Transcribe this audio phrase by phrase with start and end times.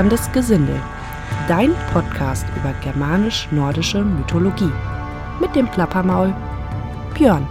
[0.00, 0.80] Plapperndes Gesindel,
[1.46, 4.72] dein Podcast über germanisch-nordische Mythologie.
[5.42, 6.34] Mit dem Plappermaul
[7.12, 7.46] Björn.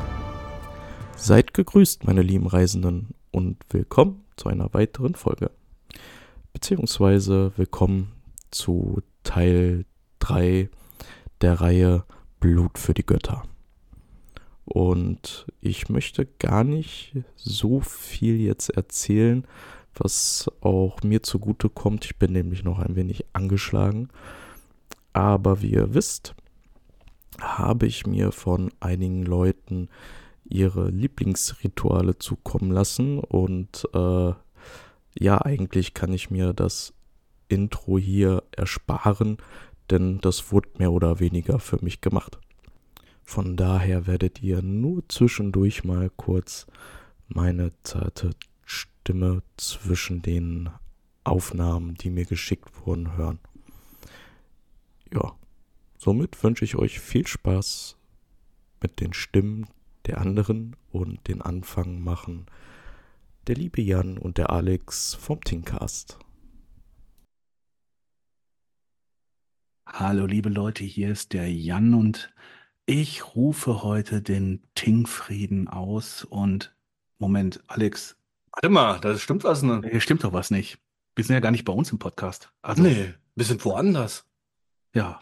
[1.16, 5.52] Seid gegrüßt, meine lieben Reisenden, und willkommen zu einer weiteren Folge.
[6.52, 8.14] Beziehungsweise willkommen
[8.50, 9.86] zu Teil
[10.18, 10.70] 3
[11.42, 12.04] der Reihe
[12.40, 13.44] Blut für die Götter.
[14.66, 19.46] Und ich möchte gar nicht so viel jetzt erzählen,
[19.96, 22.06] was auch mir zugute kommt.
[22.06, 24.10] Ich bin nämlich noch ein wenig angeschlagen.
[25.14, 26.36] Aber wie ihr wisst,
[27.42, 29.90] habe ich mir von einigen Leuten
[30.46, 33.20] ihre Lieblingsrituale zukommen lassen.
[33.20, 34.34] Und äh,
[35.18, 36.94] ja, eigentlich kann ich mir das
[37.48, 39.38] Intro hier ersparen,
[39.90, 42.40] denn das wurde mehr oder weniger für mich gemacht.
[43.24, 46.66] Von daher werdet ihr nur zwischendurch mal kurz
[47.28, 48.32] meine zarte
[48.70, 50.70] Stimme zwischen den
[51.24, 53.40] Aufnahmen, die mir geschickt wurden, hören.
[55.12, 55.36] Ja,
[55.98, 57.98] somit wünsche ich euch viel Spaß
[58.82, 59.68] mit den Stimmen
[60.06, 62.46] der anderen und den Anfang machen
[63.48, 66.20] der liebe Jan und der Alex vom Tinkcast.
[69.88, 72.32] Hallo liebe Leute, hier ist der Jan und
[72.86, 76.76] ich rufe heute den Tinkfrieden aus und
[77.18, 78.19] Moment, Alex,
[78.52, 79.82] Warte mal, da stimmt was ne?
[79.90, 80.80] hier stimmt doch was nicht.
[81.16, 82.52] Wir sind ja gar nicht bei uns im Podcast.
[82.62, 84.26] Also, Nee, wir sind woanders.
[84.94, 85.20] ja.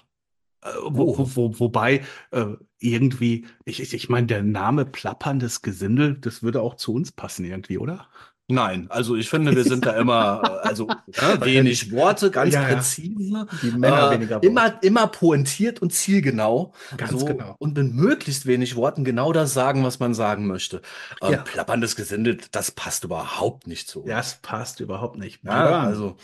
[0.61, 2.45] Äh, wo, wo, wo, wobei äh,
[2.80, 7.45] irgendwie, ich, ich, ich meine, der Name Plapperndes Gesindel, das würde auch zu uns passen
[7.45, 8.08] irgendwie, oder?
[8.49, 12.63] Nein, also ich finde, wir sind da immer, äh, also ja, wenig Worte, ganz Ja,
[12.63, 14.47] präzise, Die Männer äh, weniger Worte.
[14.47, 16.73] immer, immer pointiert und zielgenau.
[16.95, 17.55] Ganz so, genau.
[17.59, 20.81] Und mit möglichst wenig Worten genau das sagen, was man sagen möchte.
[21.21, 21.37] Ähm, Ja.
[21.43, 24.05] Plapperndes Gesindel, das passt überhaupt nicht zu.
[24.07, 25.43] Das passt überhaupt nicht.
[25.43, 26.15] ja also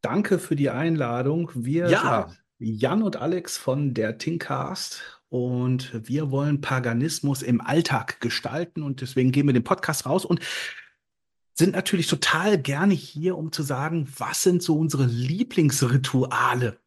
[0.00, 1.50] danke für die Einladung.
[1.54, 2.28] Wir Ja.
[2.28, 2.38] sind
[2.80, 9.32] Jan und Alex von der Tinkcast und wir wollen Paganismus im Alltag gestalten und deswegen
[9.32, 10.40] gehen wir den Podcast raus und
[11.58, 16.78] sind natürlich total gerne hier, um zu sagen, was sind so unsere Lieblingsrituale?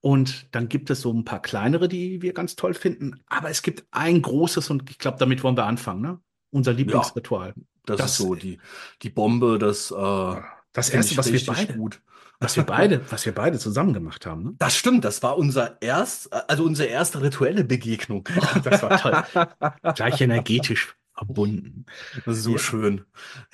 [0.00, 3.62] Und dann gibt es so ein paar kleinere, die wir ganz toll finden, aber es
[3.62, 6.18] gibt ein großes und ich glaube, damit wollen wir anfangen, ne?
[6.50, 7.54] Unser Lieblingsritual.
[7.86, 8.58] das, das- ist so die,
[9.02, 10.34] die Bombe, das, äh,
[10.72, 12.02] Das erste, was wir beide, gut.
[12.40, 14.54] was wir beide, was wir beide zusammen gemacht haben, ne?
[14.58, 18.28] Das stimmt, das war unser erst, also unsere erste rituelle Begegnung.
[18.36, 19.72] Oh, das war toll.
[19.94, 20.96] Gleich energetisch
[21.26, 21.86] verbunden.
[22.24, 22.58] Das ist so Ja.
[22.58, 23.04] schön.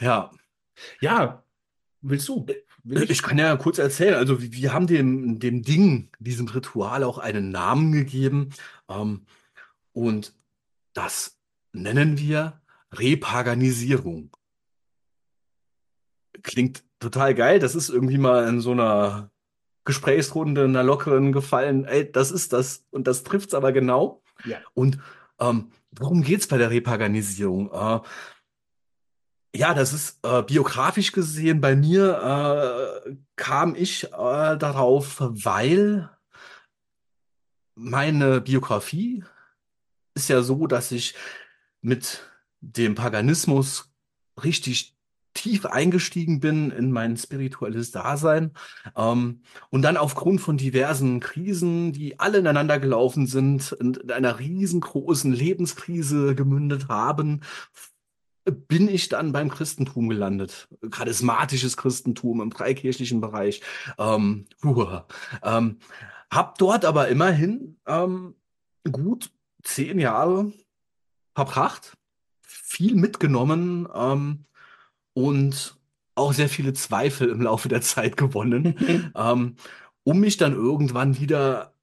[0.01, 0.31] Ja,
[1.01, 1.43] Ja,
[2.03, 2.47] willst du?
[2.85, 4.15] Will ich kann ja kurz erzählen.
[4.15, 8.51] Also wir haben dem, dem Ding, diesem Ritual auch einen Namen gegeben.
[8.89, 9.27] Ähm,
[9.93, 10.35] und
[10.95, 11.37] das
[11.73, 12.61] nennen wir
[12.93, 14.31] Repaganisierung.
[16.43, 17.59] Klingt total geil.
[17.59, 19.31] Das ist irgendwie mal in so einer
[19.85, 21.85] Gesprächsrunde, einer lockeren gefallen.
[21.85, 22.85] Ey, das ist das.
[22.91, 24.23] Und das trifft's aber genau.
[24.45, 24.59] Ja.
[24.75, 24.99] Und
[25.41, 27.71] ähm, worum geht's bei der Repaganisierung?
[27.73, 28.01] Äh,
[29.55, 34.11] ja, das ist äh, biografisch gesehen bei mir äh, kam ich äh,
[34.59, 36.11] darauf, weil
[37.75, 39.25] meine Biografie
[40.15, 41.15] ist ja so, dass ich
[41.81, 42.23] mit
[42.61, 43.93] dem Paganismus
[44.43, 44.98] richtig
[45.39, 48.51] tief eingestiegen bin in mein spirituelles Dasein
[48.97, 55.33] ähm, und dann aufgrund von diversen Krisen, die alle ineinander gelaufen sind, in einer riesengroßen
[55.33, 57.43] Lebenskrise gemündet haben,
[58.51, 60.69] bin ich dann beim Christentum gelandet.
[60.91, 63.61] Charismatisches Christentum im freikirchlichen Bereich.
[63.97, 65.07] Ähm, huah.
[65.45, 65.79] ähm,
[66.31, 68.35] hab dort aber immerhin ähm,
[68.91, 69.31] gut
[69.63, 70.53] zehn Jahre
[71.35, 71.93] verbracht,
[72.43, 74.47] viel mitgenommen ähm,
[75.19, 75.77] und
[76.15, 79.57] auch sehr viele Zweifel im Laufe der Zeit gewonnen, ähm,
[80.05, 81.75] um mich dann irgendwann wieder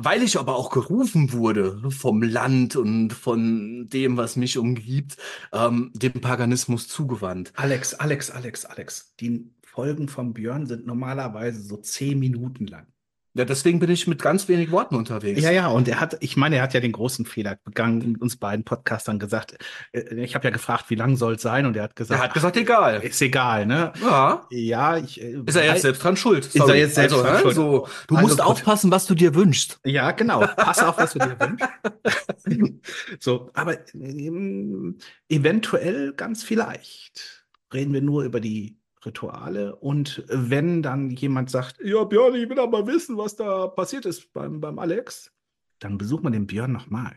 [0.00, 5.16] weil ich aber auch gerufen wurde vom Land und von dem, was mich umgibt,
[5.52, 7.52] ähm, dem Paganismus zugewandt.
[7.56, 9.16] Alex, Alex, Alex, Alex.
[9.18, 12.86] Die Folgen von Björn sind normalerweise so zehn Minuten lang.
[13.38, 15.40] Ja, deswegen bin ich mit ganz wenig Worten unterwegs.
[15.40, 18.20] Ja, ja, und er hat, ich meine, er hat ja den großen Fehler begangen mit
[18.20, 19.56] uns beiden Podcastern gesagt.
[19.92, 22.20] äh, Ich habe ja gefragt, wie lang soll es sein, und er hat Er gesagt,
[22.22, 22.96] hat gesagt, egal.
[22.98, 23.92] ach, ist egal, ne?
[24.02, 24.44] Ja.
[24.50, 25.22] Ja, ich.
[25.22, 26.46] äh, Ist er jetzt selbst dran schuld?
[26.52, 26.78] er Sorry.
[26.80, 27.54] jetzt selbst also, dran schuld?
[27.54, 28.46] So, du Also musst gut.
[28.46, 29.78] aufpassen, was du dir wünschst.
[29.84, 30.40] Ja, genau.
[30.56, 31.36] Pass auf, was du dir
[32.44, 33.22] wünschst.
[33.22, 34.98] so, aber ähm,
[35.28, 42.04] eventuell ganz vielleicht reden wir nur über die Rituale und wenn dann jemand sagt, ja,
[42.04, 45.32] Björn, ich will aber wissen, was da passiert ist beim, beim Alex,
[45.80, 47.16] dann besucht man den Björn nochmal.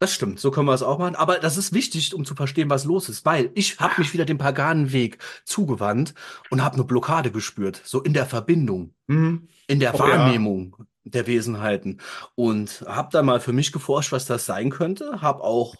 [0.00, 1.14] Das stimmt, so können wir es auch machen.
[1.14, 4.24] Aber das ist wichtig, um zu verstehen, was los ist, weil ich habe mich wieder
[4.26, 6.14] dem Paganenweg zugewandt
[6.50, 9.48] und habe eine Blockade gespürt, so in der Verbindung, Mhm.
[9.66, 12.00] in der Oh, Wahrnehmung der Wesenheiten.
[12.34, 15.22] Und habe da mal für mich geforscht, was das sein könnte.
[15.22, 15.76] Habe auch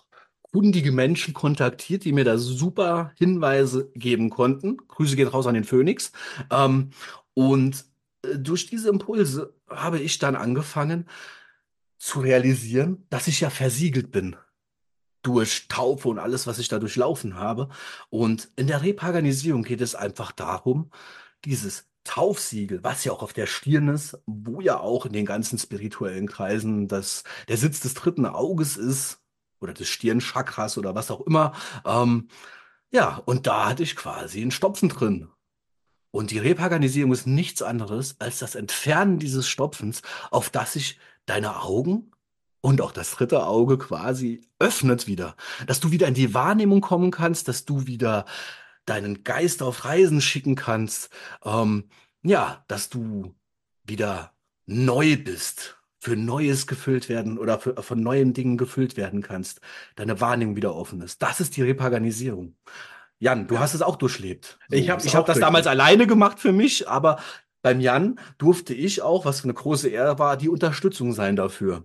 [0.54, 4.76] kundige Menschen kontaktiert, die mir da super Hinweise geben konnten.
[4.86, 6.12] Grüße gehen raus an den Phönix.
[6.48, 6.90] Ähm,
[7.34, 7.84] und
[8.22, 11.08] äh, durch diese Impulse habe ich dann angefangen
[11.98, 14.36] zu realisieren, dass ich ja versiegelt bin
[15.22, 17.68] durch Taufe und alles, was ich da durchlaufen habe.
[18.08, 20.92] Und in der Repaganisierung geht es einfach darum,
[21.44, 25.58] dieses Taufsiegel, was ja auch auf der Stirn ist, wo ja auch in den ganzen
[25.58, 29.23] spirituellen Kreisen das, der Sitz des dritten Auges ist,
[29.60, 31.52] oder des Stirnchakras oder was auch immer.
[31.84, 32.28] Ähm,
[32.90, 35.28] ja, und da hatte ich quasi einen Stopfen drin.
[36.10, 41.62] Und die Repaganisierung ist nichts anderes als das Entfernen dieses Stopfens, auf das sich deine
[41.62, 42.12] Augen
[42.60, 45.34] und auch das dritte Auge quasi öffnet wieder.
[45.66, 48.26] Dass du wieder in die Wahrnehmung kommen kannst, dass du wieder
[48.86, 51.10] deinen Geist auf Reisen schicken kannst.
[51.44, 51.88] Ähm,
[52.22, 53.34] ja, dass du
[53.82, 54.32] wieder
[54.66, 59.62] neu bist, für Neues gefüllt werden oder für, von neuen Dingen gefüllt werden kannst.
[59.96, 61.22] Deine Wahrnehmung wieder offen ist.
[61.22, 62.56] Das ist die Repaganisierung.
[63.18, 63.60] Jan, du Ja.
[63.60, 64.58] hast es auch durchlebt.
[64.70, 67.20] Ich hab's ich hab das damals alleine gemacht für mich, aber
[67.62, 71.84] beim Jan durfte ich auch, was eine große Ehre war, die Unterstützung sein dafür.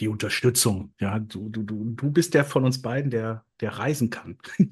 [0.00, 0.94] Die Unterstützung.
[0.98, 4.38] Ja, du, du, du, du bist der von uns beiden, der, der reisen kann.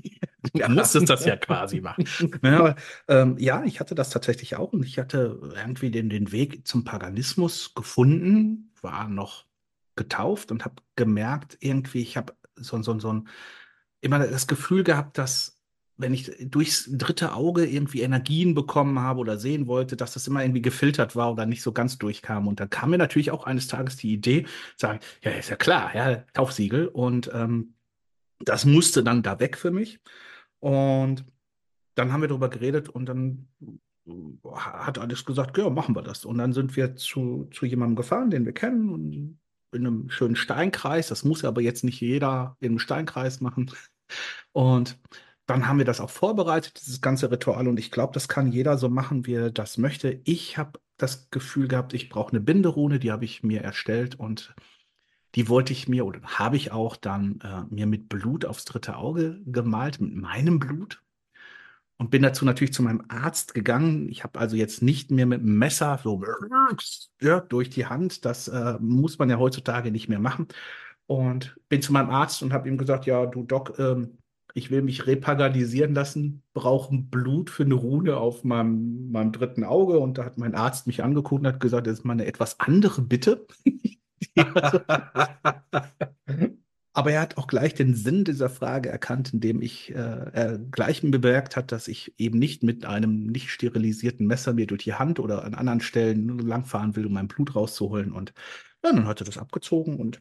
[0.54, 2.04] Du musstest das ja quasi machen.
[2.42, 2.76] Ja, aber,
[3.06, 6.82] ähm, ja, ich hatte das tatsächlich auch und ich hatte irgendwie den, den Weg zum
[6.82, 9.46] Paganismus gefunden, war noch
[9.94, 13.28] getauft und habe gemerkt, irgendwie, ich habe so, so, so ein,
[14.00, 15.61] immer das Gefühl gehabt, dass
[16.02, 20.42] wenn ich durchs dritte Auge irgendwie Energien bekommen habe oder sehen wollte, dass das immer
[20.42, 22.46] irgendwie gefiltert war oder nicht so ganz durchkam.
[22.46, 24.46] Und dann kam mir natürlich auch eines Tages die Idee,
[24.76, 26.88] sagen, ja, ist ja klar, ja, Taufsiegel.
[26.88, 27.74] Und ähm,
[28.40, 30.00] das musste dann da weg für mich.
[30.60, 31.24] Und
[31.94, 33.48] dann haben wir darüber geredet und dann
[34.54, 36.24] hat Alex gesagt, ja, machen wir das.
[36.24, 39.38] Und dann sind wir zu, zu jemandem gefahren, den wir kennen, und
[39.72, 41.08] in einem schönen Steinkreis.
[41.08, 43.70] Das muss aber jetzt nicht jeder in einem Steinkreis machen.
[44.52, 44.98] Und
[45.46, 47.68] dann haben wir das auch vorbereitet, dieses ganze Ritual.
[47.68, 50.20] Und ich glaube, das kann jeder so machen, wie er das möchte.
[50.24, 54.54] Ich habe das Gefühl gehabt, ich brauche eine Binderune, die habe ich mir erstellt und
[55.34, 58.96] die wollte ich mir oder habe ich auch dann äh, mir mit Blut aufs dritte
[58.96, 61.02] Auge gemalt, mit meinem Blut.
[61.96, 64.08] Und bin dazu natürlich zu meinem Arzt gegangen.
[64.08, 66.20] Ich habe also jetzt nicht mehr mit dem Messer so
[67.20, 68.24] ja, durch die Hand.
[68.24, 70.48] Das äh, muss man ja heutzutage nicht mehr machen.
[71.06, 74.18] Und bin zu meinem Arzt und habe ihm gesagt, ja, du Doc, ähm,
[74.54, 79.98] ich will mich repaganisieren lassen, brauche Blut für eine Rune auf meinem, meinem dritten Auge.
[79.98, 82.60] Und da hat mein Arzt mich angeguckt und hat gesagt, das ist mal eine etwas
[82.60, 83.46] andere Bitte.
[86.94, 89.94] Aber er hat auch gleich den Sinn dieser Frage erkannt, indem ich äh,
[90.32, 94.84] er gleich bemerkt hat, dass ich eben nicht mit einem nicht sterilisierten Messer mir durch
[94.84, 98.12] die Hand oder an anderen Stellen langfahren will, um mein Blut rauszuholen.
[98.12, 98.34] Und
[98.84, 100.20] ja, dann hat er das abgezogen und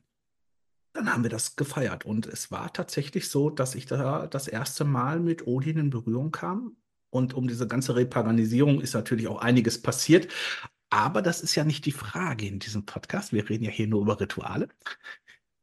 [0.94, 2.06] dann haben wir das gefeiert.
[2.06, 6.32] Und es war tatsächlich so, dass ich da das erste Mal mit Odin in Berührung
[6.32, 6.76] kam.
[7.10, 10.28] Und um diese ganze Repaganisierung ist natürlich auch einiges passiert.
[10.90, 13.34] Aber das ist ja nicht die Frage in diesem Podcast.
[13.34, 14.68] Wir reden ja hier nur über Rituale.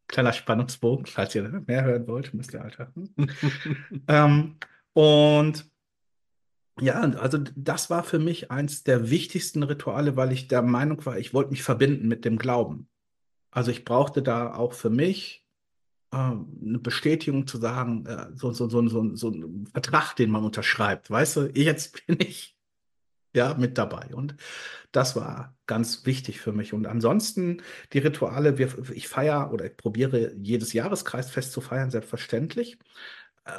[0.07, 3.15] Kleiner Spannungsbogen, falls ihr mehr hören wollt, müsst ihr hören.
[4.09, 4.57] ähm,
[4.94, 5.70] und
[6.81, 11.19] ja, also das war für mich eins der wichtigsten Rituale, weil ich der Meinung war,
[11.19, 12.89] ich wollte mich verbinden mit dem Glauben.
[13.50, 15.44] Also ich brauchte da auch für mich
[16.12, 20.44] äh, eine Bestätigung zu sagen, äh, so, so, so, so, so ein Vertrag, den man
[20.44, 21.10] unterschreibt.
[21.10, 22.56] Weißt du, jetzt bin ich
[23.34, 24.14] ja mit dabei.
[24.14, 24.36] Und
[24.93, 26.72] das war ganz wichtig für mich.
[26.72, 27.62] Und ansonsten
[27.93, 32.78] die Rituale, wir, ich feiere oder ich probiere jedes Jahreskreisfest zu feiern, selbstverständlich.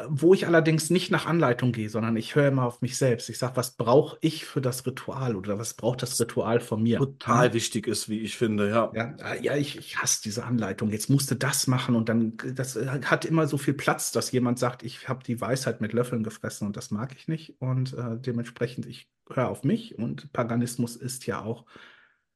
[0.07, 3.29] Wo ich allerdings nicht nach Anleitung gehe, sondern ich höre immer auf mich selbst.
[3.29, 6.99] Ich sage, was brauche ich für das Ritual oder was braucht das Ritual von mir?
[6.99, 8.91] Total wichtig ist, wie ich finde, ja.
[8.93, 10.91] Ja, äh, ja, ich, ich hasse diese Anleitung.
[10.91, 14.31] Jetzt musst du das machen und dann, das äh, hat immer so viel Platz, dass
[14.31, 17.55] jemand sagt, ich habe die Weisheit mit Löffeln gefressen und das mag ich nicht.
[17.59, 21.65] Und äh, dementsprechend, ich höre auf mich und Paganismus ist ja auch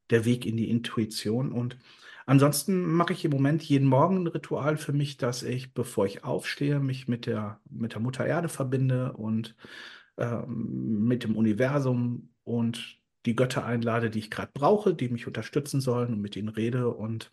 [0.10, 1.51] der Weg in die Intuition.
[1.51, 1.77] Und
[2.25, 6.24] ansonsten mache ich im Moment jeden Morgen ein Ritual für mich, dass ich, bevor ich
[6.24, 9.56] aufstehe, mich mit der, mit der Mutter Erde verbinde und
[10.18, 15.82] ähm, mit dem Universum und die Götter einlade, die ich gerade brauche, die mich unterstützen
[15.82, 17.32] sollen und mit ihnen rede und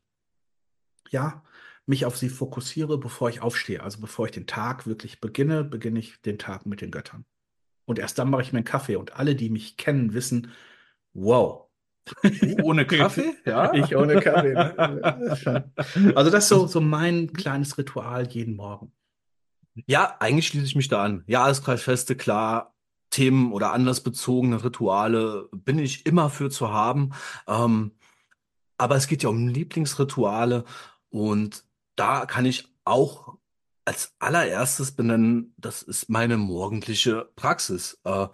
[1.11, 1.43] ja,
[1.87, 3.83] mich auf sie fokussiere, bevor ich aufstehe.
[3.83, 7.25] Also bevor ich den Tag wirklich beginne, beginne ich den Tag mit den Göttern.
[7.85, 10.53] Und erst dann mache ich meinen Kaffee und alle, die mich kennen, wissen,
[11.13, 11.70] wow,
[12.23, 13.35] Oh, ohne Kaffee?
[13.45, 13.73] Ja.
[13.75, 14.53] Ich ohne Kaffee.
[14.53, 15.71] Ne?
[16.15, 18.93] Also das ist so, so mein kleines Ritual jeden Morgen.
[19.87, 21.25] Ja, eigentlich schließe ich mich da an.
[21.27, 22.75] Jahreskreisfeste, klar,
[23.11, 27.11] Themen oder anlassbezogene Rituale bin ich immer für zu haben.
[27.47, 27.93] Ähm,
[28.79, 30.65] aber es geht ja um Lieblingsrituale
[31.11, 31.65] und
[31.97, 33.37] da kann ich auch
[33.85, 38.01] als allererstes benennen, das ist meine morgendliche Praxis.
[38.05, 38.29] Äh,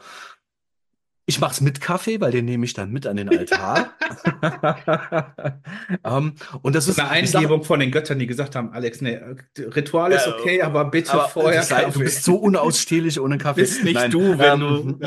[1.29, 3.91] ich mache es mit Kaffee, weil den nehme ich dann mit an den Altar.
[6.05, 9.19] um, ähm, und das ist eine Eingebung von den Göttern, die gesagt haben, Alex, nee,
[9.59, 11.99] Ritual ist okay, aber bitte aber vorher sei, Kaffee.
[11.99, 13.63] Du bist so unausstehlich ohne Kaffee.
[13.63, 15.01] Bist nicht Nein, du, wenn ähm,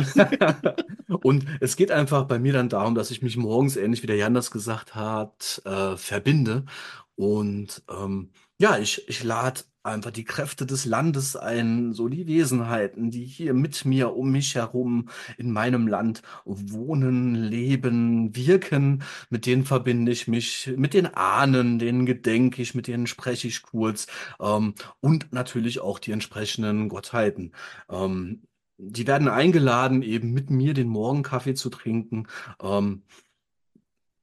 [1.07, 1.17] du.
[1.21, 4.17] und es geht einfach bei mir dann darum, dass ich mich morgens, ähnlich wie der
[4.17, 6.65] Jan das gesagt hat, äh, verbinde.
[7.15, 13.11] Und ähm, ja, ich, ich lade einfach die Kräfte des Landes ein, so die Wesenheiten,
[13.11, 19.65] die hier mit mir, um mich herum in meinem Land wohnen, leben, wirken, mit denen
[19.65, 24.07] verbinde ich mich, mit den Ahnen, denen gedenke ich, mit denen spreche ich kurz
[24.39, 27.53] ähm, und natürlich auch die entsprechenden Gottheiten.
[27.89, 28.43] Ähm,
[28.77, 32.27] die werden eingeladen, eben mit mir den Morgenkaffee zu trinken.
[32.61, 33.03] Ähm,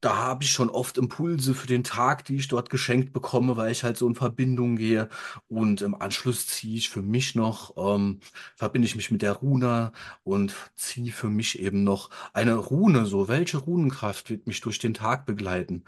[0.06, 3.72] da habe ich schon oft Impulse für den Tag, die ich dort geschenkt bekomme, weil
[3.72, 5.08] ich halt so in Verbindung gehe.
[5.48, 8.20] Und im Anschluss ziehe ich für mich noch, ähm,
[8.54, 9.90] verbinde ich mich mit der Rune
[10.22, 13.06] und ziehe für mich eben noch eine Rune.
[13.06, 15.82] So, welche Runenkraft wird mich durch den Tag begleiten?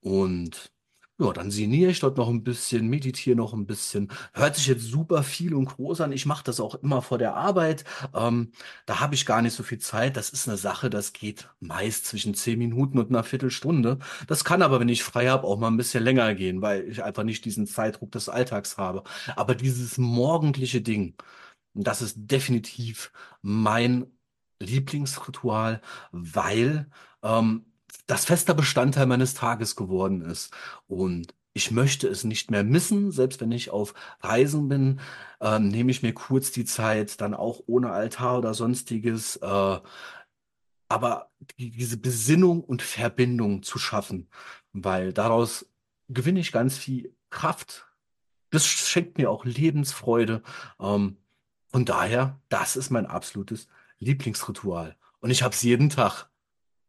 [0.00, 0.72] Und
[1.20, 4.10] ja, dann sinniere ich dort noch ein bisschen, meditiere noch ein bisschen.
[4.32, 6.12] Hört sich jetzt super viel und groß an.
[6.12, 7.84] Ich mache das auch immer vor der Arbeit.
[8.14, 8.52] Ähm,
[8.86, 10.16] da habe ich gar nicht so viel Zeit.
[10.16, 13.98] Das ist eine Sache, das geht meist zwischen zehn Minuten und einer Viertelstunde.
[14.26, 17.02] Das kann aber, wenn ich frei habe, auch mal ein bisschen länger gehen, weil ich
[17.04, 19.04] einfach nicht diesen Zeitdruck des Alltags habe.
[19.36, 21.14] Aber dieses morgendliche Ding,
[21.74, 23.12] das ist definitiv
[23.42, 24.06] mein
[24.60, 25.80] Lieblingsritual,
[26.12, 26.90] weil
[27.22, 27.66] ähm,
[28.06, 30.50] das fester Bestandteil meines Tages geworden ist.
[30.88, 35.00] Und ich möchte es nicht mehr missen, selbst wenn ich auf Reisen bin,
[35.40, 39.80] äh, nehme ich mir kurz die Zeit, dann auch ohne Altar oder sonstiges, äh,
[40.88, 44.28] aber die, diese Besinnung und Verbindung zu schaffen,
[44.72, 45.66] weil daraus
[46.08, 47.86] gewinne ich ganz viel Kraft.
[48.50, 50.42] Das schenkt mir auch Lebensfreude.
[50.80, 51.16] Ähm,
[51.68, 53.68] von daher, das ist mein absolutes
[53.98, 54.96] Lieblingsritual.
[55.20, 56.29] Und ich habe es jeden Tag.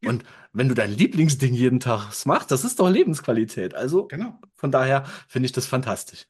[0.05, 3.75] Und wenn du dein Lieblingsding jeden Tag machst, das ist doch Lebensqualität.
[3.75, 4.39] Also genau.
[4.55, 6.27] von daher finde ich das fantastisch.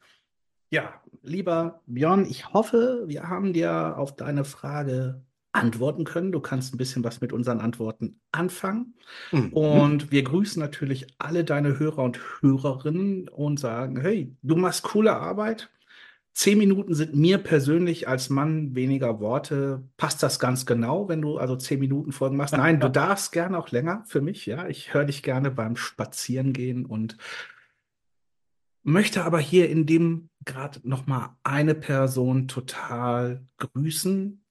[0.70, 5.22] Ja, lieber Björn, ich hoffe, wir haben dir auf deine Frage
[5.54, 6.32] antworten können.
[6.32, 8.96] Du kannst ein bisschen was mit unseren Antworten anfangen.
[9.32, 9.54] Mhm.
[9.54, 15.16] Und wir grüßen natürlich alle deine Hörer und Hörerinnen und sagen, hey, du machst coole
[15.16, 15.70] Arbeit.
[16.34, 19.84] Zehn Minuten sind mir persönlich als Mann weniger Worte.
[19.98, 22.56] Passt das ganz genau, wenn du also zehn Minuten Folgen machst?
[22.56, 24.46] Nein, du darfst gerne auch länger für mich.
[24.46, 27.18] Ja, ich höre dich gerne beim Spazierengehen und
[28.84, 34.44] möchte aber hier in dem gerade noch mal eine Person total grüßen,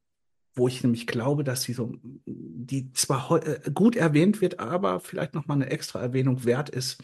[0.55, 1.95] wo ich nämlich glaube, dass sie so,
[2.27, 7.03] die zwar äh, gut erwähnt wird, aber vielleicht noch mal eine extra Erwähnung wert ist.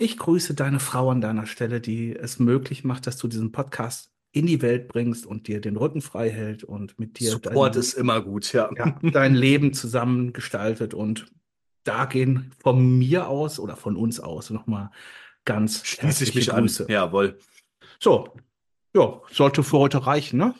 [0.00, 4.12] Ich grüße deine Frau an deiner Stelle, die es möglich macht, dass du diesen Podcast
[4.30, 7.80] in die Welt bringst und dir den Rücken frei hält und mit dir Support dein,
[7.80, 8.70] ist immer gut, ja.
[8.76, 8.96] ja.
[9.02, 11.26] dein Leben zusammen gestaltet und
[11.82, 14.90] da gehen von mir aus oder von uns aus nochmal
[15.44, 16.84] ganz schließe ich mich Grüße.
[16.84, 16.90] an.
[16.90, 17.38] Jawohl.
[17.98, 18.36] So,
[18.94, 20.54] ja, sollte für heute reichen, ne?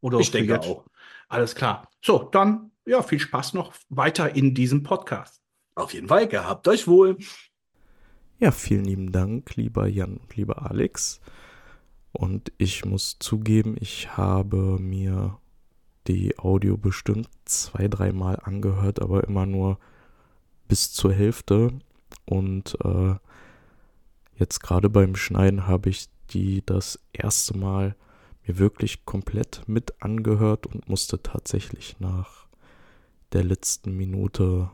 [0.00, 0.68] Oder ich denke jetzt?
[0.68, 0.84] auch.
[1.28, 1.90] Alles klar.
[2.00, 5.42] So, dann ja, viel Spaß noch weiter in diesem Podcast.
[5.74, 7.16] Auf jeden Fall, gehabt euch wohl.
[8.40, 11.20] Ja, vielen lieben Dank, lieber Jan und lieber Alex.
[12.12, 15.38] Und ich muss zugeben, ich habe mir
[16.06, 19.80] die Audio bestimmt zwei, dreimal angehört, aber immer nur
[20.68, 21.80] bis zur Hälfte.
[22.26, 23.16] Und äh,
[24.36, 27.96] jetzt gerade beim Schneiden habe ich die das erste Mal
[28.46, 32.46] mir wirklich komplett mit angehört und musste tatsächlich nach
[33.32, 34.70] der letzten Minute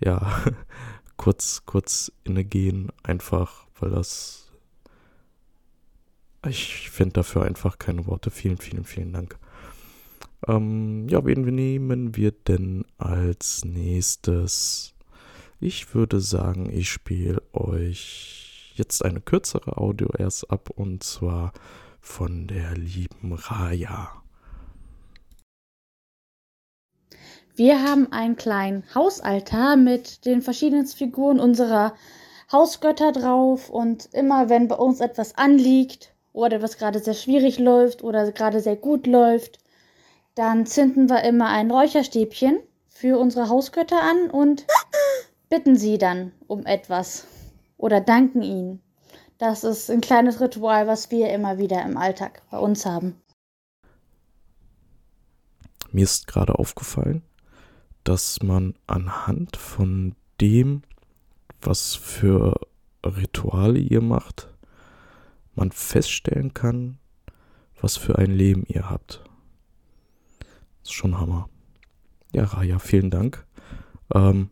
[0.00, 0.42] ja
[1.22, 4.50] kurz, kurz innegehen, einfach, weil das.
[6.48, 8.32] Ich finde dafür einfach keine Worte.
[8.32, 9.38] Vielen, vielen, vielen Dank.
[10.48, 14.94] Ähm, ja, wen nehmen wir denn als nächstes?
[15.60, 21.52] Ich würde sagen, ich spiele euch jetzt eine kürzere Audio erst ab und zwar
[22.00, 24.21] von der lieben Raya.
[27.54, 31.94] Wir haben einen kleinen Hausaltar mit den verschiedenen Figuren unserer
[32.50, 38.02] Hausgötter drauf und immer wenn bei uns etwas anliegt oder was gerade sehr schwierig läuft
[38.02, 39.58] oder gerade sehr gut läuft,
[40.34, 44.66] dann zünden wir immer ein Räucherstäbchen für unsere Hausgötter an und
[45.50, 47.26] bitten sie dann um etwas
[47.76, 48.82] oder danken ihnen.
[49.36, 53.20] Das ist ein kleines Ritual, was wir immer wieder im Alltag bei uns haben.
[55.90, 57.22] Mir ist gerade aufgefallen,
[58.04, 60.82] dass man anhand von dem,
[61.60, 62.54] was für
[63.04, 64.48] Rituale ihr macht,
[65.54, 66.98] man feststellen kann,
[67.80, 69.22] was für ein Leben ihr habt.
[70.38, 71.48] Das ist schon Hammer.
[72.32, 73.46] Ja, Raja, vielen Dank.
[74.14, 74.50] Ähm,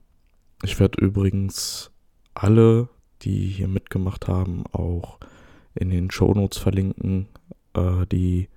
[0.62, 1.90] ich werde übrigens
[2.35, 2.88] alle,
[3.23, 5.19] die hier mitgemacht haben, auch
[5.75, 7.28] in den Shownotes verlinken.
[7.75, 8.49] Äh, die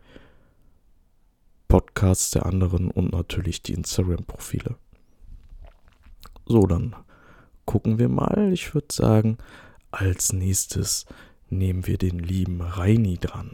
[1.68, 4.76] Podcasts der anderen und natürlich die Instagram-Profile.
[6.46, 6.96] So, dann
[7.66, 8.52] gucken wir mal.
[8.52, 9.38] Ich würde sagen,
[9.92, 11.06] als nächstes
[11.50, 13.52] nehmen wir den lieben Reini dran.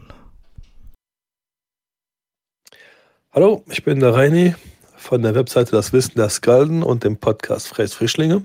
[3.32, 4.56] Hallo, ich bin der Reini
[4.96, 8.42] von der Webseite Das Wissen der Skalden und dem Podcast Fräs Frischlinge.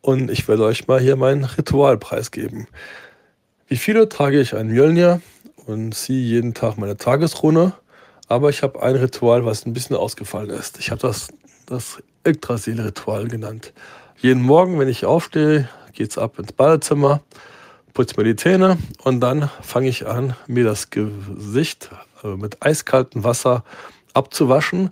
[0.00, 2.66] Und ich werde euch mal hier mein Ritual preisgeben.
[3.66, 5.20] Wie viele trage ich ein Mjölnir
[5.66, 7.74] und ziehe jeden Tag meine Tagesrune.
[8.26, 10.78] Aber ich habe ein Ritual, was ein bisschen ausgefallen ist.
[10.78, 11.28] Ich habe das
[11.66, 13.72] das Yggdrasil-Ritual genannt.
[14.18, 17.20] Jeden Morgen, wenn ich aufstehe, geht es ab ins Badezimmer,
[17.92, 21.90] putze mir die Zähne und dann fange ich an, mir das Gesicht
[22.22, 23.64] äh, mit eiskaltem Wasser
[24.12, 24.90] abzuwaschen.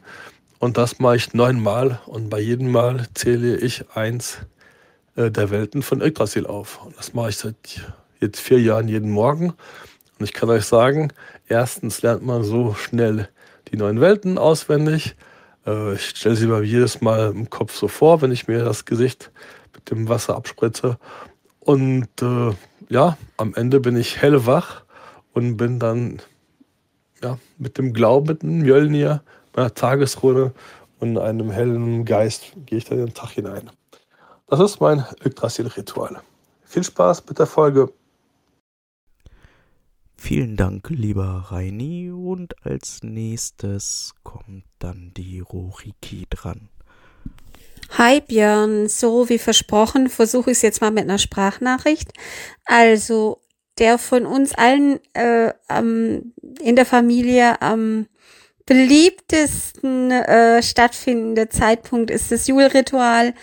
[0.59, 4.39] Und das mache ich neunmal und bei jedem Mal zähle ich eins
[5.17, 6.85] äh, der Welten von Yggdrasil auf.
[6.85, 7.57] Und das mache ich seit
[8.21, 9.55] jetzt vier Jahren jeden Morgen.
[10.19, 11.13] Und ich kann euch sagen,
[11.49, 13.29] erstens lernt man so schnell
[13.73, 15.17] die neuen Welten auswendig.
[15.67, 18.85] Äh, ich stelle sie mir jedes Mal im Kopf so vor, wenn ich mir das
[18.85, 19.31] Gesicht
[19.75, 20.99] mit dem Wasser abspritze.
[21.61, 22.53] Und äh,
[22.89, 24.83] ja, am Ende bin ich hellwach
[25.33, 26.21] und bin dann
[27.23, 29.23] ja, mit dem Glauben, mit dem Mjölnir,
[29.55, 30.53] meiner Tagesrunde
[30.99, 33.71] und einem hellen Geist gehe ich dann in den Tag hinein.
[34.49, 36.21] Das ist mein Yggdrasil-Ritual.
[36.65, 37.93] Viel Spaß mit der Folge.
[40.25, 42.13] Vielen Dank, lieber Reini.
[42.13, 46.69] Und als nächstes kommt dann die Roriki dran.
[47.99, 52.13] Hi Björn, so wie versprochen versuche ich es jetzt mal mit einer Sprachnachricht.
[52.65, 53.41] Also
[53.79, 58.07] der von uns allen äh, ähm, in der Familie am
[58.67, 63.35] beliebtesten äh, stattfindende Zeitpunkt ist das Julritual.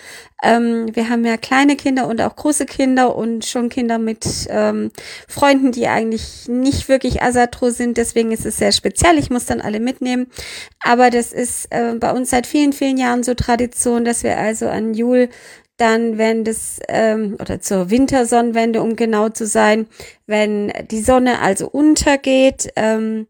[0.42, 4.92] Ähm, wir haben ja kleine Kinder und auch große Kinder und schon Kinder mit ähm,
[5.28, 7.98] Freunden, die eigentlich nicht wirklich Asatro sind.
[7.98, 9.18] Deswegen ist es sehr speziell.
[9.18, 10.28] Ich muss dann alle mitnehmen.
[10.80, 14.70] Aber das ist äh, bei uns seit vielen, vielen Jahren so Tradition, dass wir also
[14.70, 15.30] an Jul
[15.80, 19.88] dann, wenn das, ähm, oder zur Wintersonnenwende, um genau zu sein,
[20.28, 23.28] wenn die Sonne also untergeht, ähm,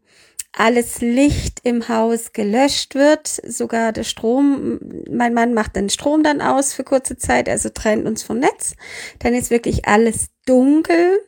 [0.52, 6.40] alles Licht im Haus gelöscht wird, sogar der Strom, mein Mann macht den Strom dann
[6.40, 8.74] aus für kurze Zeit, also trennt uns vom Netz,
[9.20, 11.20] dann ist wirklich alles dunkel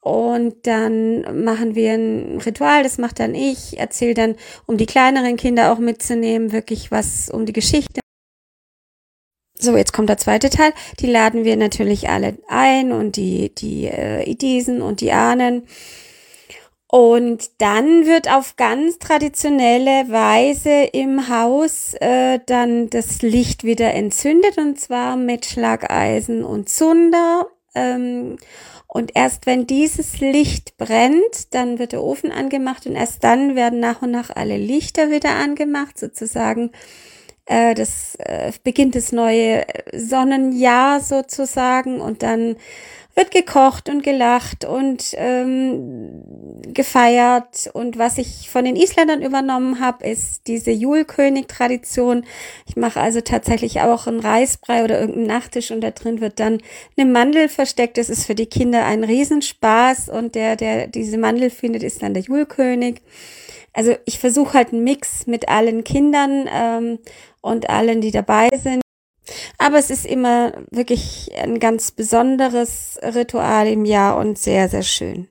[0.00, 5.36] und dann machen wir ein Ritual, das macht dann ich, erzähle dann, um die kleineren
[5.36, 8.00] Kinder auch mitzunehmen, wirklich was um die Geschichte.
[9.62, 10.72] So, jetzt kommt der zweite Teil.
[11.00, 15.66] Die laden wir natürlich alle ein und die, die äh, Idisen und die Ahnen.
[16.92, 24.58] Und dann wird auf ganz traditionelle Weise im Haus äh, dann das Licht wieder entzündet
[24.58, 27.46] und zwar mit Schlageisen und Zunder.
[27.76, 28.38] Ähm,
[28.88, 33.78] und erst wenn dieses Licht brennt, dann wird der Ofen angemacht und erst dann werden
[33.78, 36.72] nach und nach alle Lichter wieder angemacht, sozusagen.
[37.46, 42.56] Äh, das äh, beginnt das neue Sonnenjahr sozusagen und dann
[43.14, 46.22] wird gekocht und gelacht und ähm,
[46.62, 47.70] gefeiert.
[47.72, 52.24] Und was ich von den Isländern übernommen habe, ist diese Julkönig-Tradition.
[52.66, 56.58] Ich mache also tatsächlich auch einen Reisbrei oder irgendeinen Nachtisch und da drin wird dann
[56.96, 57.98] eine Mandel versteckt.
[57.98, 62.14] Das ist für die Kinder ein Riesenspaß und der, der diese Mandel findet, ist dann
[62.14, 63.02] der Julkönig.
[63.72, 66.98] Also ich versuche halt einen Mix mit allen Kindern ähm,
[67.40, 68.82] und allen, die dabei sind.
[69.58, 75.28] Aber es ist immer wirklich ein ganz besonderes Ritual im Jahr und sehr, sehr schön.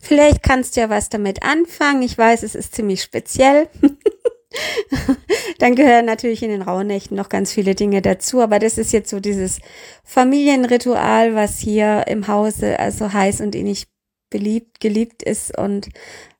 [0.00, 2.02] Vielleicht kannst du ja was damit anfangen.
[2.02, 3.68] Ich weiß, es ist ziemlich speziell.
[5.58, 9.08] Dann gehören natürlich in den Rauhnächten noch ganz viele Dinge dazu, aber das ist jetzt
[9.08, 9.60] so dieses
[10.04, 13.86] Familienritual, was hier im Hause also heiß und innig
[14.28, 15.88] beliebt, geliebt ist und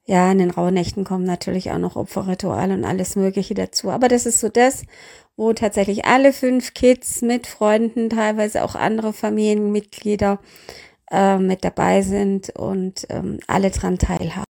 [0.05, 3.91] ja, in den Rauhnächten kommen natürlich auch noch Opferrituale und alles Mögliche dazu.
[3.91, 4.85] Aber das ist so das,
[5.37, 10.41] wo tatsächlich alle fünf Kids mit Freunden, teilweise auch andere Familienmitglieder
[11.11, 14.45] äh, mit dabei sind und ähm, alle dran teilhaben.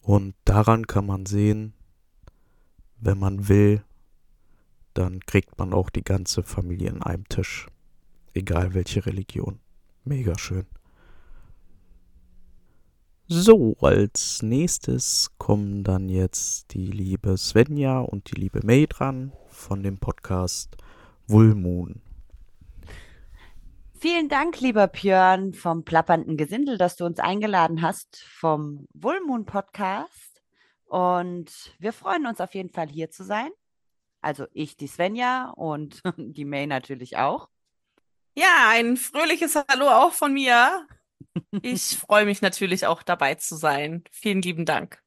[0.00, 1.72] Und daran kann man sehen,
[2.98, 3.82] wenn man will,
[4.94, 7.66] dann kriegt man auch die ganze Familie an einem Tisch.
[8.34, 9.60] Egal welche Religion.
[10.04, 10.66] Mega schön.
[13.28, 19.82] So, als nächstes kommen dann jetzt die liebe Svenja und die liebe May dran von
[19.82, 20.76] dem Podcast
[21.26, 22.00] Wohlmoon.
[23.98, 30.40] Vielen Dank, lieber Björn vom plappernden Gesindel, dass du uns eingeladen hast vom Wohlmoon Podcast.
[30.84, 33.50] Und wir freuen uns auf jeden Fall hier zu sein.
[34.20, 37.48] Also ich, die Svenja und die May natürlich auch.
[38.36, 40.86] Ja, ein fröhliches Hallo auch von mir.
[41.62, 44.04] Ich freue mich natürlich auch dabei zu sein.
[44.10, 45.02] Vielen lieben Dank.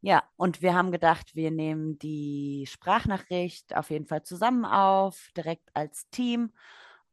[0.00, 5.70] Ja, und wir haben gedacht, wir nehmen die Sprachnachricht auf jeden Fall zusammen auf, direkt
[5.74, 6.52] als Team.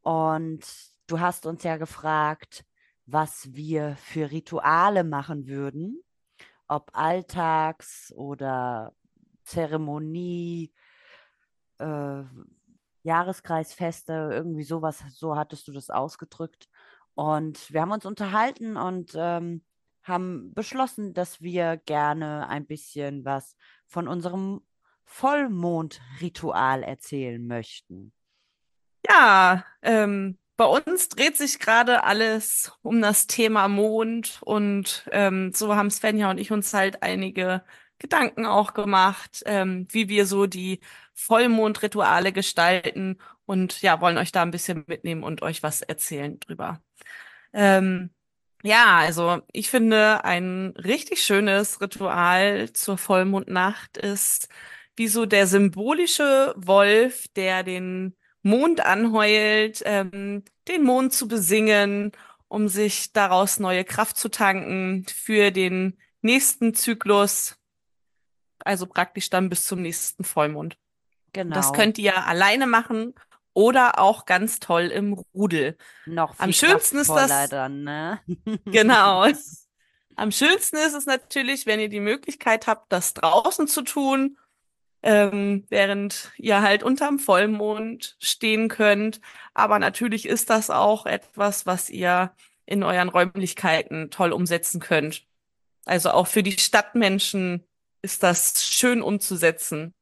[0.02, 0.60] Und
[1.06, 2.66] du hast uns ja gefragt,
[3.06, 6.02] was wir für Rituale machen würden,
[6.68, 8.94] ob Alltags oder
[9.44, 10.72] Zeremonie,
[11.78, 12.22] äh,
[13.02, 16.68] Jahreskreisfeste, irgendwie sowas, so hattest du das ausgedrückt.
[17.14, 19.62] Und wir haben uns unterhalten und ähm,
[20.02, 24.62] haben beschlossen, dass wir gerne ein bisschen was von unserem
[25.04, 28.12] Vollmondritual erzählen möchten.
[29.08, 35.74] Ja, ähm, bei uns dreht sich gerade alles um das Thema Mond und ähm, so
[35.74, 37.64] haben Svenja und ich uns halt einige
[37.98, 40.80] Gedanken auch gemacht, ähm, wie wir so die
[41.14, 46.82] Vollmondrituale gestalten und ja, wollen euch da ein bisschen mitnehmen und euch was erzählen drüber.
[47.52, 48.10] Ähm,
[48.62, 54.48] ja, also ich finde, ein richtig schönes Ritual zur Vollmondnacht ist
[54.96, 62.12] wie so der symbolische Wolf, der den Mond anheult, ähm, den Mond zu besingen,
[62.48, 67.56] um sich daraus neue Kraft zu tanken für den nächsten Zyklus,
[68.64, 70.76] also praktisch dann bis zum nächsten Vollmond.
[71.32, 71.54] Genau.
[71.54, 73.14] Das könnt ihr alleine machen
[73.54, 75.76] oder auch ganz toll im Rudel.
[76.06, 78.20] Noch viel Am schönsten ist das- dann, ne?
[78.66, 79.26] Genau.
[80.16, 84.36] Am schönsten ist es natürlich, wenn ihr die Möglichkeit habt, das draußen zu tun,
[85.02, 89.20] ähm, während ihr halt unterm Vollmond stehen könnt.
[89.54, 92.32] Aber natürlich ist das auch etwas, was ihr
[92.66, 95.24] in euren Räumlichkeiten toll umsetzen könnt.
[95.86, 97.66] Also auch für die Stadtmenschen
[98.02, 99.94] ist das schön umzusetzen.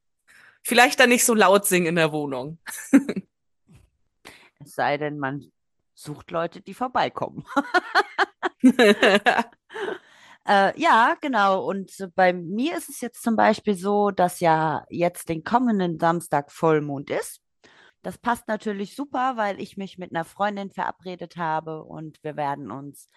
[0.63, 2.59] Vielleicht dann nicht so laut singen in der Wohnung.
[4.63, 5.51] Es sei denn, man
[5.95, 7.45] sucht Leute, die vorbeikommen.
[10.47, 11.65] Äh, ja, genau.
[11.65, 16.51] Und bei mir ist es jetzt zum Beispiel so, dass ja jetzt den kommenden Samstag
[16.51, 17.41] Vollmond ist.
[18.03, 22.71] Das passt natürlich super, weil ich mich mit einer Freundin verabredet habe und wir werden
[22.71, 23.09] uns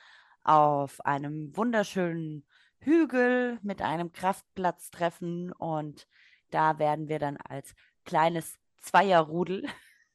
[0.43, 2.45] auf einem wunderschönen
[2.79, 6.08] Hügel mit einem Kraftplatz treffen und
[6.51, 7.73] da werden wir dann als
[8.06, 9.65] kleines Zweierrudel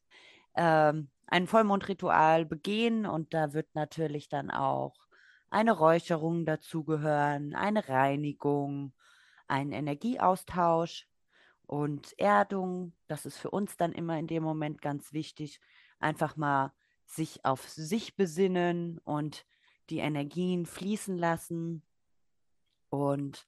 [0.54, 4.94] ähm, ein Vollmondritual begehen und da wird natürlich dann auch
[5.50, 8.92] eine Räucherung dazugehören, eine Reinigung,
[9.46, 11.06] ein Energieaustausch
[11.66, 12.94] und Erdung.
[13.06, 15.60] Das ist für uns dann immer in dem Moment ganz wichtig.
[16.00, 16.72] Einfach mal
[17.04, 19.44] sich auf sich besinnen und
[19.90, 21.82] die Energien fließen lassen.
[22.88, 23.46] Und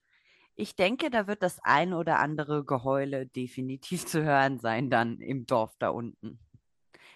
[0.54, 5.46] ich denke, da wird das ein oder andere Geheule definitiv zu hören sein dann im
[5.46, 6.38] Dorf da unten.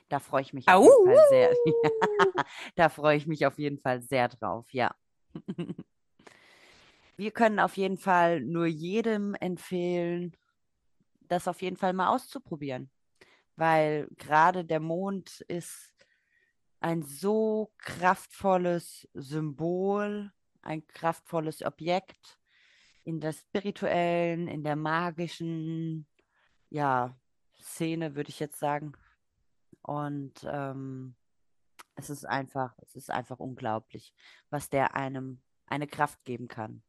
[0.09, 1.51] Da freue ich mich auf jeden Fall sehr.
[2.77, 4.95] da freue ich mich auf jeden Fall sehr drauf, ja.
[7.17, 10.37] Wir können auf jeden Fall nur jedem empfehlen,
[11.29, 12.90] das auf jeden Fall mal auszuprobieren,
[13.57, 15.95] weil gerade der Mond ist
[16.81, 22.38] ein so kraftvolles Symbol, ein kraftvolles Objekt
[23.05, 26.07] in der spirituellen, in der magischen,
[26.71, 27.17] ja,
[27.61, 28.93] Szene, würde ich jetzt sagen.
[29.85, 31.14] Und ähm,
[31.94, 34.14] es ist einfach, es ist einfach unglaublich,
[34.51, 36.83] was der einem eine Kraft geben kann.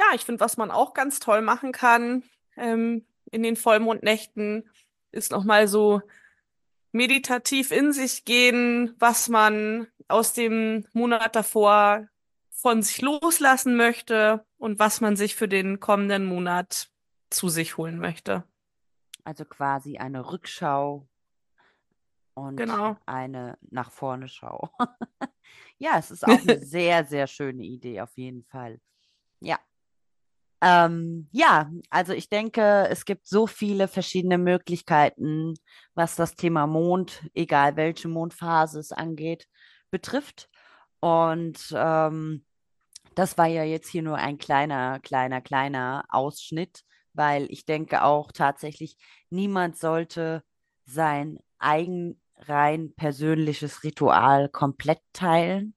[0.00, 2.24] Ja, ich finde, was man auch ganz toll machen kann
[2.56, 4.68] ähm, in den Vollmondnächten,
[5.12, 6.02] ist nochmal so
[6.92, 12.08] meditativ in sich gehen, was man aus dem Monat davor
[12.50, 16.90] von sich loslassen möchte und was man sich für den kommenden Monat
[17.30, 18.44] zu sich holen möchte.
[19.22, 21.06] Also quasi eine Rückschau
[22.40, 22.96] und Genau.
[23.06, 24.70] eine nach vorne Schau.
[25.78, 28.80] ja, es ist auch eine sehr, sehr schöne Idee auf jeden Fall.
[29.40, 29.58] Ja.
[30.62, 35.54] Ähm, ja, also ich denke, es gibt so viele verschiedene Möglichkeiten,
[35.94, 39.46] was das Thema Mond, egal welche Mondphase es angeht,
[39.90, 40.50] betrifft.
[41.00, 42.44] Und ähm,
[43.14, 48.32] das war ja jetzt hier nur ein kleiner, kleiner, kleiner Ausschnitt weil ich denke auch
[48.32, 48.96] tatsächlich,
[49.30, 50.42] niemand sollte
[50.84, 55.74] sein eigen rein persönliches Ritual komplett teilen,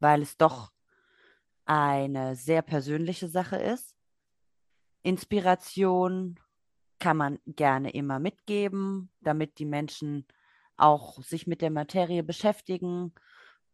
[0.00, 0.70] weil es doch
[1.64, 3.94] eine sehr persönliche Sache ist.
[5.02, 6.38] Inspiration
[6.98, 10.26] kann man gerne immer mitgeben, damit die Menschen
[10.76, 13.12] auch sich mit der Materie beschäftigen.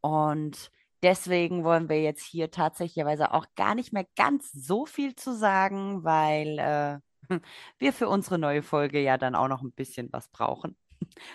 [0.01, 0.71] Und
[1.03, 6.05] deswegen wollen wir jetzt hier tatsächlich auch gar nicht mehr ganz so viel zu sagen,
[6.05, 6.99] weil äh,
[7.79, 10.77] wir für unsere neue Folge ja dann auch noch ein bisschen was brauchen.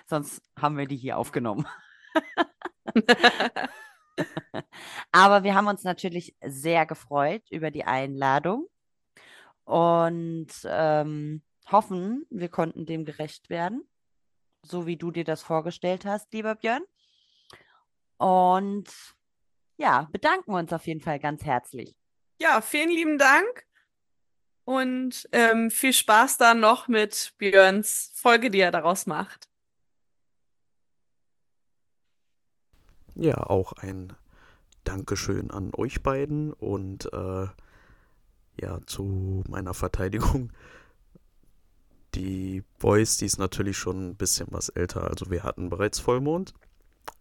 [0.06, 1.68] Sonst haben wir die hier aufgenommen.
[5.12, 8.68] Aber wir haben uns natürlich sehr gefreut über die Einladung
[9.64, 11.42] und ähm,
[11.72, 13.88] hoffen, wir konnten dem gerecht werden,
[14.64, 16.84] so wie du dir das vorgestellt hast, lieber Björn.
[18.18, 18.90] Und
[19.78, 21.96] ja, bedanken wir uns auf jeden Fall ganz herzlich.
[22.42, 23.66] Ja, vielen lieben Dank
[24.66, 29.49] und ähm, viel Spaß dann noch mit Björns Folge, die er daraus macht.
[33.20, 34.14] Ja, auch ein
[34.86, 37.48] Dankeschön an euch beiden und äh,
[38.62, 40.54] ja, zu meiner Verteidigung.
[42.16, 46.54] Die Boys, die ist natürlich schon ein bisschen was älter, also wir hatten bereits Vollmond.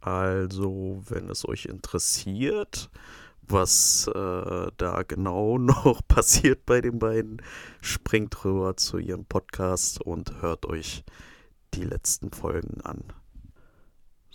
[0.00, 2.90] Also, wenn es euch interessiert,
[3.42, 7.42] was äh, da genau noch passiert bei den beiden,
[7.80, 11.02] springt rüber zu ihrem Podcast und hört euch
[11.74, 13.02] die letzten Folgen an.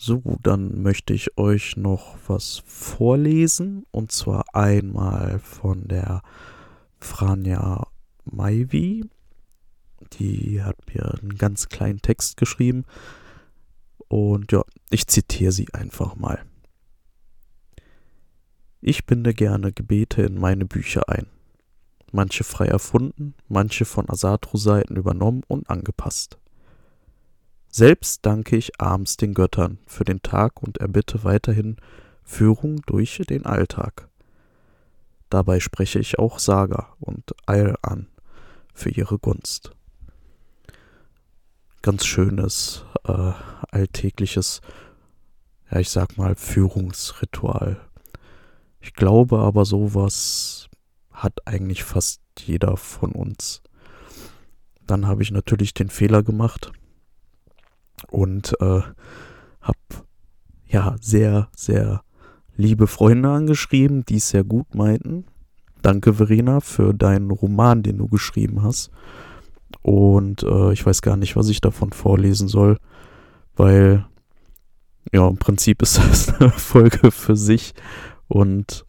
[0.05, 3.85] So, dann möchte ich euch noch was vorlesen.
[3.89, 6.23] Und zwar einmal von der
[6.99, 7.87] Franja
[8.25, 9.05] Maivi.
[10.19, 12.83] Die hat mir einen ganz kleinen Text geschrieben.
[14.09, 16.43] Und ja, ich zitiere sie einfach mal.
[18.81, 21.27] Ich binde gerne Gebete in meine Bücher ein.
[22.11, 26.39] Manche frei erfunden, manche von Asatru-Seiten übernommen und angepasst.
[27.75, 31.77] Selbst danke ich abends den Göttern für den Tag und erbitte weiterhin
[32.21, 34.09] Führung durch den Alltag.
[35.31, 38.09] Dabei spreche ich auch Saga und Eil an
[38.75, 39.71] für ihre Gunst.
[41.81, 43.31] Ganz schönes, äh,
[43.71, 44.61] alltägliches,
[45.71, 47.81] ja, ich sag mal, Führungsritual.
[48.81, 50.69] Ich glaube aber, sowas
[51.11, 53.63] hat eigentlich fast jeder von uns.
[54.85, 56.71] Dann habe ich natürlich den Fehler gemacht,
[58.09, 58.81] und äh,
[59.61, 59.77] habe
[60.67, 62.01] ja sehr, sehr
[62.55, 65.25] liebe Freunde angeschrieben, die es sehr gut meinten.
[65.81, 68.91] Danke, Verena, für deinen Roman, den du geschrieben hast.
[69.81, 72.77] Und äh, ich weiß gar nicht, was ich davon vorlesen soll,
[73.55, 74.05] weil
[75.11, 77.73] ja, im Prinzip ist das eine Folge für sich
[78.27, 78.85] und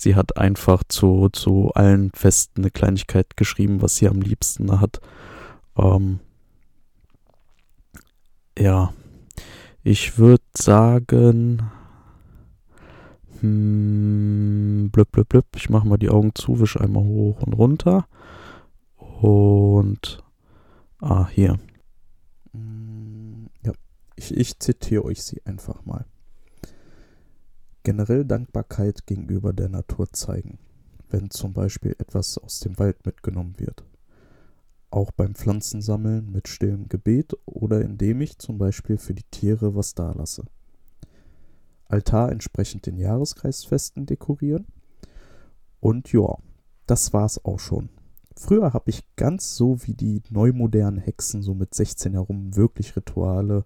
[0.00, 5.00] sie hat einfach zu, zu allen Festen eine Kleinigkeit geschrieben, was sie am liebsten hat.
[5.76, 6.20] Ähm,
[8.58, 8.92] ja,
[9.82, 11.70] ich würde sagen,
[13.40, 15.46] hm, blub, blub, blub.
[15.54, 18.06] Ich mache mal die Augen zu, wische einmal hoch und runter.
[18.96, 20.22] Und,
[20.98, 21.58] ah, hier.
[23.62, 23.72] Ja,
[24.16, 26.04] ich, ich zitiere euch sie einfach mal.
[27.84, 30.58] Generell Dankbarkeit gegenüber der Natur zeigen,
[31.08, 33.84] wenn zum Beispiel etwas aus dem Wald mitgenommen wird
[34.90, 39.94] auch beim Pflanzensammeln mit stillem Gebet oder indem ich zum Beispiel für die Tiere was
[39.94, 40.44] dalasse.
[41.86, 44.66] Altar entsprechend den Jahreskreisfesten dekorieren.
[45.80, 46.36] Und ja,
[46.86, 47.88] das war's auch schon.
[48.36, 53.64] Früher habe ich ganz so wie die neumodernen Hexen so mit 16 herum wirklich Rituale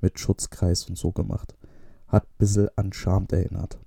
[0.00, 1.56] mit Schutzkreis und so gemacht.
[2.06, 3.78] Hat ein bisschen an Charmed erinnert.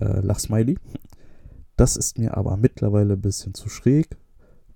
[0.00, 0.78] Äh, Lachsmiley.
[1.76, 4.16] Das ist mir aber mittlerweile ein bisschen zu schräg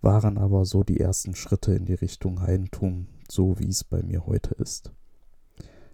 [0.01, 4.27] waren aber so die ersten Schritte in die Richtung Heidentum, so wie es bei mir
[4.27, 4.93] heute ist.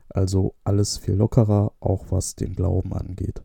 [0.09, 3.43] Also alles viel lockerer, auch was den Glauben angeht.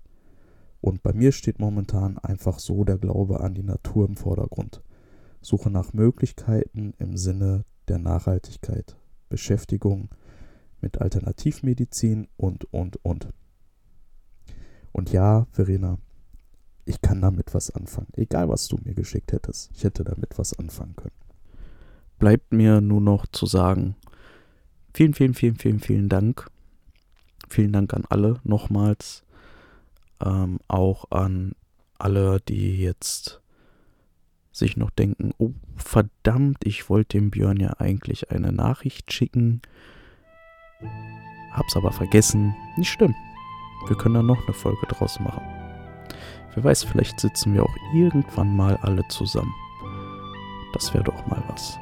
[0.82, 4.82] Und bei mir steht momentan einfach so der Glaube an die Natur im Vordergrund.
[5.42, 8.98] Suche nach Möglichkeiten im Sinne der Nachhaltigkeit,
[9.30, 10.10] Beschäftigung
[10.82, 13.30] mit Alternativmedizin und, und, und.
[14.92, 15.98] Und ja, Verena,
[16.90, 18.08] ich kann damit was anfangen.
[18.16, 19.70] Egal, was du mir geschickt hättest.
[19.76, 21.14] Ich hätte damit was anfangen können.
[22.18, 23.96] Bleibt mir nur noch zu sagen,
[24.94, 26.50] vielen, vielen, vielen, vielen, vielen Dank.
[27.48, 29.24] Vielen Dank an alle nochmals.
[30.20, 31.54] Ähm, auch an
[32.00, 33.40] alle, die jetzt
[34.52, 39.62] sich noch denken, oh verdammt, ich wollte dem Björn ja eigentlich eine Nachricht schicken.
[41.52, 42.56] Hab's aber vergessen.
[42.78, 43.14] Nicht schlimm.
[43.88, 45.59] Wir können da noch eine Folge draus machen.
[46.56, 49.54] Wer weiß, vielleicht sitzen wir auch irgendwann mal alle zusammen.
[50.74, 51.78] Das wäre doch mal was.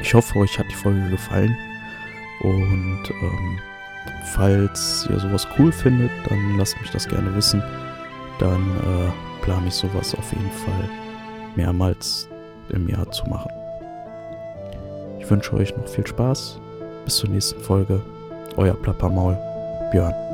[0.00, 1.56] Ich hoffe, euch hat die Folge gefallen.
[2.42, 3.58] Und ähm,
[4.34, 7.62] falls ihr sowas cool findet, dann lasst mich das gerne wissen.
[8.38, 10.88] Dann äh, plane ich sowas auf jeden Fall
[11.54, 12.28] mehrmals
[12.70, 13.50] im Jahr zu machen.
[15.20, 16.58] Ich wünsche euch noch viel Spaß.
[17.04, 18.00] Bis zur nächsten Folge.
[18.56, 19.36] Euer Plappermaul,
[19.92, 20.31] Björn.